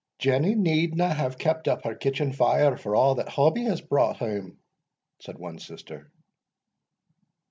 "Jenny 0.17 0.55
needna 0.55 1.13
have 1.13 1.37
kept 1.37 1.67
up 1.67 1.83
her 1.83 1.93
kitchen 1.93 2.31
fire 2.33 2.75
for 2.75 2.95
a' 2.95 3.13
that 3.17 3.29
Hobbie 3.29 3.65
has 3.65 3.81
brought 3.81 4.17
hame," 4.17 4.57
said 5.19 5.37
one 5.37 5.59
sister. 5.59 6.11